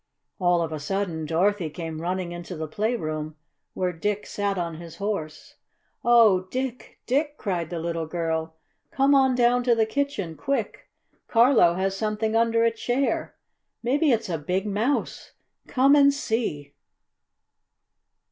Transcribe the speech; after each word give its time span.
All 0.39 0.63
of 0.63 0.71
a 0.71 0.79
sudden 0.79 1.27
Dorothy 1.27 1.69
came 1.69 2.01
running 2.01 2.31
into 2.31 2.55
the 2.55 2.67
playroom 2.67 3.35
where 3.75 3.93
Dick 3.93 4.25
sat 4.25 4.57
on 4.57 4.77
his 4.77 4.95
Horse. 4.95 5.57
"Oh, 6.03 6.47
Dick! 6.49 6.97
Dick!" 7.05 7.37
cried 7.37 7.69
the 7.69 7.77
little 7.77 8.07
girl. 8.07 8.55
"Come 8.89 9.13
on 9.13 9.35
down 9.35 9.63
to 9.65 9.75
the 9.75 9.85
kitchen, 9.85 10.35
quick! 10.35 10.89
Carlo 11.27 11.75
has 11.75 11.95
something 11.95 12.35
under 12.35 12.63
a 12.63 12.71
chair! 12.71 13.35
Maybe 13.83 14.09
it's 14.11 14.27
a 14.27 14.39
big 14.39 14.65
mouse! 14.65 15.33
Come 15.67 15.95
and 15.95 16.11
see!" 16.11 16.73